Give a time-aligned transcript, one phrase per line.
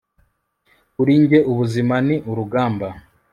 [0.93, 2.87] kuri njye, ubuzima ni urugamba